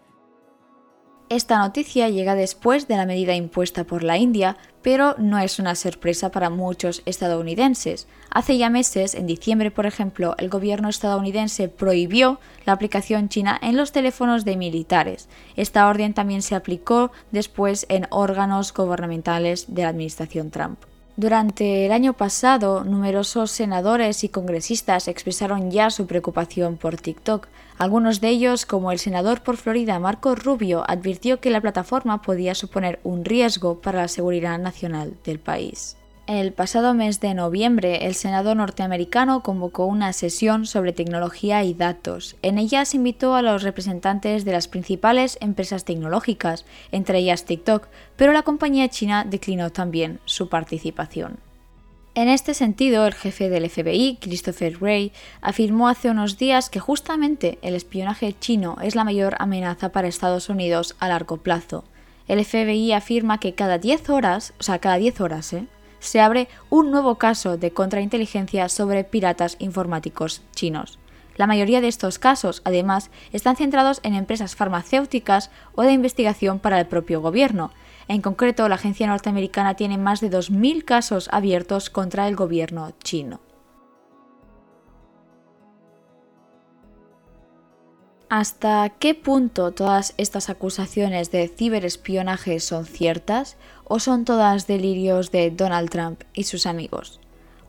Esta 1.28 1.58
noticia 1.58 2.08
llega 2.08 2.36
después 2.36 2.86
de 2.86 2.96
la 2.96 3.04
medida 3.04 3.34
impuesta 3.34 3.82
por 3.82 4.04
la 4.04 4.16
India, 4.16 4.56
pero 4.82 5.16
no 5.18 5.40
es 5.40 5.58
una 5.58 5.74
sorpresa 5.74 6.30
para 6.30 6.50
muchos 6.50 7.02
estadounidenses. 7.04 8.06
Hace 8.30 8.58
ya 8.58 8.70
meses, 8.70 9.16
en 9.16 9.26
diciembre 9.26 9.72
por 9.72 9.86
ejemplo, 9.86 10.36
el 10.38 10.48
gobierno 10.48 10.88
estadounidense 10.88 11.68
prohibió 11.68 12.38
la 12.64 12.74
aplicación 12.74 13.28
china 13.28 13.58
en 13.60 13.76
los 13.76 13.90
teléfonos 13.90 14.44
de 14.44 14.56
militares. 14.56 15.28
Esta 15.56 15.88
orden 15.88 16.14
también 16.14 16.42
se 16.42 16.54
aplicó 16.54 17.10
después 17.32 17.86
en 17.88 18.06
órganos 18.10 18.72
gubernamentales 18.72 19.74
de 19.74 19.82
la 19.82 19.88
administración 19.88 20.52
Trump. 20.52 20.78
Durante 21.18 21.86
el 21.86 21.92
año 21.92 22.12
pasado, 22.12 22.84
numerosos 22.84 23.50
senadores 23.50 24.22
y 24.22 24.28
congresistas 24.28 25.08
expresaron 25.08 25.70
ya 25.70 25.88
su 25.88 26.06
preocupación 26.06 26.76
por 26.76 26.98
TikTok. 26.98 27.48
Algunos 27.78 28.20
de 28.20 28.28
ellos, 28.28 28.66
como 28.66 28.92
el 28.92 28.98
senador 28.98 29.42
por 29.42 29.56
Florida 29.56 29.98
Marco 29.98 30.34
Rubio, 30.34 30.84
advirtió 30.86 31.40
que 31.40 31.48
la 31.48 31.62
plataforma 31.62 32.20
podía 32.20 32.54
suponer 32.54 33.00
un 33.02 33.24
riesgo 33.24 33.80
para 33.80 34.02
la 34.02 34.08
seguridad 34.08 34.58
nacional 34.58 35.14
del 35.24 35.38
país. 35.38 35.96
El 36.26 36.52
pasado 36.52 36.92
mes 36.92 37.20
de 37.20 37.34
noviembre, 37.34 38.06
el 38.06 38.16
Senado 38.16 38.56
norteamericano 38.56 39.44
convocó 39.44 39.86
una 39.86 40.12
sesión 40.12 40.66
sobre 40.66 40.92
tecnología 40.92 41.62
y 41.62 41.72
datos. 41.72 42.34
En 42.42 42.58
ella 42.58 42.84
se 42.84 42.96
invitó 42.96 43.36
a 43.36 43.42
los 43.42 43.62
representantes 43.62 44.44
de 44.44 44.50
las 44.50 44.66
principales 44.66 45.38
empresas 45.40 45.84
tecnológicas, 45.84 46.64
entre 46.90 47.18
ellas 47.18 47.44
TikTok, 47.44 47.86
pero 48.16 48.32
la 48.32 48.42
compañía 48.42 48.88
china 48.88 49.24
declinó 49.24 49.70
también 49.70 50.18
su 50.24 50.48
participación. 50.48 51.38
En 52.16 52.28
este 52.28 52.54
sentido, 52.54 53.06
el 53.06 53.14
jefe 53.14 53.48
del 53.48 53.70
FBI, 53.70 54.18
Christopher 54.20 54.78
Wray, 54.78 55.12
afirmó 55.42 55.86
hace 55.86 56.10
unos 56.10 56.38
días 56.38 56.70
que 56.70 56.80
justamente 56.80 57.60
el 57.62 57.76
espionaje 57.76 58.34
chino 58.36 58.78
es 58.82 58.96
la 58.96 59.04
mayor 59.04 59.36
amenaza 59.38 59.90
para 59.90 60.08
Estados 60.08 60.48
Unidos 60.48 60.96
a 60.98 61.06
largo 61.06 61.36
plazo. 61.36 61.84
El 62.26 62.44
FBI 62.44 62.92
afirma 62.94 63.38
que 63.38 63.54
cada 63.54 63.78
10 63.78 64.10
horas, 64.10 64.54
o 64.58 64.64
sea, 64.64 64.80
cada 64.80 64.96
10 64.96 65.20
horas, 65.20 65.52
¿eh? 65.52 65.68
Se 65.98 66.20
abre 66.20 66.48
un 66.70 66.90
nuevo 66.90 67.16
caso 67.16 67.56
de 67.56 67.72
contrainteligencia 67.72 68.68
sobre 68.68 69.04
piratas 69.04 69.56
informáticos 69.58 70.42
chinos. 70.54 70.98
La 71.36 71.46
mayoría 71.46 71.80
de 71.80 71.88
estos 71.88 72.18
casos, 72.18 72.62
además, 72.64 73.10
están 73.32 73.56
centrados 73.56 74.00
en 74.02 74.14
empresas 74.14 74.56
farmacéuticas 74.56 75.50
o 75.74 75.82
de 75.82 75.92
investigación 75.92 76.58
para 76.58 76.80
el 76.80 76.86
propio 76.86 77.20
gobierno. 77.20 77.72
En 78.08 78.22
concreto, 78.22 78.68
la 78.68 78.76
agencia 78.76 79.06
norteamericana 79.06 79.74
tiene 79.74 79.98
más 79.98 80.20
de 80.20 80.30
2.000 80.30 80.84
casos 80.84 81.28
abiertos 81.32 81.90
contra 81.90 82.26
el 82.28 82.36
gobierno 82.36 82.92
chino. 83.02 83.40
¿Hasta 88.28 88.88
qué 88.98 89.14
punto 89.14 89.70
todas 89.70 90.12
estas 90.16 90.50
acusaciones 90.50 91.30
de 91.30 91.46
ciberespionaje 91.46 92.58
son 92.58 92.84
ciertas 92.84 93.56
o 93.84 94.00
son 94.00 94.24
todas 94.24 94.66
delirios 94.66 95.30
de 95.30 95.52
Donald 95.52 95.90
Trump 95.90 96.22
y 96.34 96.42
sus 96.42 96.66
amigos? 96.66 97.20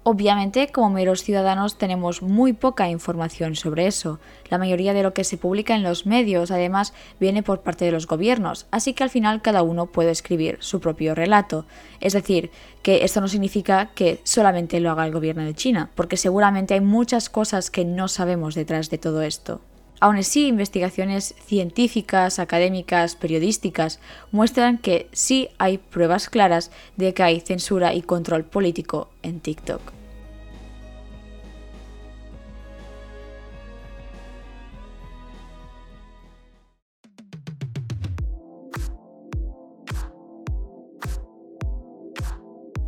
Obviamente, 0.01 0.69
como 0.69 0.89
meros 0.89 1.21
ciudadanos 1.21 1.77
tenemos 1.77 2.23
muy 2.23 2.53
poca 2.53 2.89
información 2.89 3.55
sobre 3.55 3.85
eso. 3.85 4.19
La 4.49 4.57
mayoría 4.57 4.95
de 4.95 5.03
lo 5.03 5.13
que 5.13 5.23
se 5.23 5.37
publica 5.37 5.75
en 5.75 5.83
los 5.83 6.07
medios, 6.07 6.49
además, 6.49 6.91
viene 7.19 7.43
por 7.43 7.61
parte 7.61 7.85
de 7.85 7.91
los 7.91 8.07
gobiernos, 8.07 8.65
así 8.71 8.93
que 8.93 9.03
al 9.03 9.11
final 9.11 9.43
cada 9.43 9.61
uno 9.61 9.85
puede 9.85 10.09
escribir 10.09 10.57
su 10.59 10.79
propio 10.79 11.13
relato. 11.13 11.67
Es 11.99 12.13
decir, 12.13 12.49
que 12.81 13.03
esto 13.03 13.21
no 13.21 13.27
significa 13.27 13.91
que 13.93 14.21
solamente 14.23 14.79
lo 14.79 14.89
haga 14.89 15.05
el 15.05 15.13
gobierno 15.13 15.43
de 15.43 15.53
China, 15.53 15.91
porque 15.93 16.17
seguramente 16.17 16.73
hay 16.73 16.81
muchas 16.81 17.29
cosas 17.29 17.69
que 17.69 17.85
no 17.85 18.07
sabemos 18.07 18.55
detrás 18.55 18.89
de 18.89 18.97
todo 18.97 19.21
esto. 19.21 19.61
Aún 19.99 20.17
así, 20.17 20.47
investigaciones 20.47 21.33
científicas, 21.45 22.37
académicas, 22.37 23.15
periodísticas 23.15 23.99
muestran 24.31 24.77
que 24.77 25.07
sí 25.11 25.49
hay 25.57 25.79
pruebas 25.79 26.29
claras 26.29 26.71
de 26.97 27.13
que 27.13 27.23
hay 27.23 27.39
censura 27.39 27.95
y 27.95 28.03
control 28.03 28.43
político 28.43 29.09
en 29.23 29.39
TikTok. 29.39 29.81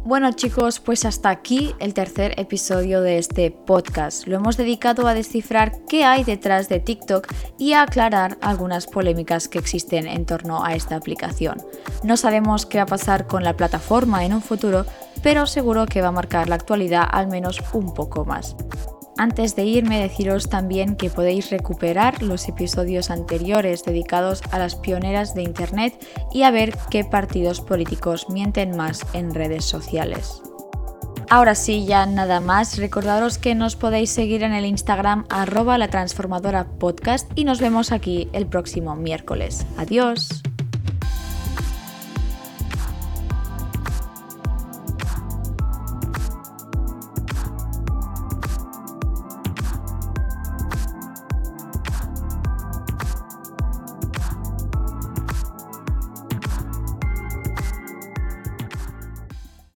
Bueno 0.10 0.32
chicos, 0.32 0.80
pues 0.80 1.06
hasta 1.06 1.30
aquí 1.30 1.76
el 1.78 1.94
tercer 1.94 2.34
episodio 2.40 3.02
de 3.02 3.20
este 3.20 3.52
podcast. 3.52 4.26
Lo 4.26 4.38
hemos 4.38 4.58
dedicado 4.58 5.06
a 5.06 5.14
descifrar 5.14 5.86
qué 5.88 6.04
hay 6.04 6.24
detrás 6.24 6.68
de 6.68 6.80
TikTok 6.80 7.28
y 7.60 7.74
a 7.74 7.84
aclarar 7.84 8.36
algunas 8.42 8.88
polémicas 8.88 9.48
que 9.48 9.60
existen 9.60 10.08
en 10.08 10.26
torno 10.26 10.66
a 10.66 10.74
esta 10.74 10.96
aplicación. 10.96 11.62
No 12.04 12.18
sabemos 12.18 12.66
qué 12.66 12.80
va 12.80 12.86
a 12.86 12.88
pasar 12.88 13.28
con 13.28 13.44
la 13.44 13.56
plataforma 13.56 14.26
en 14.26 14.34
un 14.34 14.42
futuro, 14.42 14.84
pero 15.22 15.46
seguro 15.46 15.86
que 15.86 16.02
va 16.02 16.08
a 16.08 16.12
marcar 16.12 16.50
la 16.50 16.56
actualidad 16.56 17.08
al 17.08 17.28
menos 17.28 17.62
un 17.74 17.94
poco 17.94 18.26
más. 18.26 18.56
Antes 19.20 19.58
de 19.58 19.66
irme, 19.66 20.00
deciros 20.00 20.48
también 20.48 20.96
que 20.96 21.10
podéis 21.10 21.50
recuperar 21.50 22.24
los 22.24 22.48
episodios 22.48 23.10
anteriores 23.10 23.84
dedicados 23.84 24.42
a 24.50 24.60
las 24.60 24.76
pioneras 24.76 25.36
de 25.36 25.44
Internet 25.44 25.94
y 26.34 26.44
a 26.44 26.52
ver 26.52 26.74
qué 26.90 27.04
partidos 27.04 27.60
políticos 27.60 28.28
mienten 28.30 28.78
más 28.78 29.06
en 29.12 29.34
redes 29.34 29.66
sociales. 29.66 30.42
Ahora 31.30 31.54
sí, 31.56 31.86
ya 31.86 32.06
nada 32.06 32.40
más. 32.40 32.78
Recordaros 32.78 33.38
que 33.38 33.56
nos 33.56 33.76
podéis 33.76 34.10
seguir 34.10 34.42
en 34.42 34.54
el 34.54 34.66
Instagram 34.66 35.26
arroba 35.30 35.78
la 35.78 35.90
transformadora 35.90 36.70
podcast 36.80 37.30
y 37.36 37.44
nos 37.44 37.60
vemos 37.60 37.92
aquí 37.92 38.30
el 38.32 38.48
próximo 38.48 38.96
miércoles. 38.96 39.66
Adiós. 39.76 40.42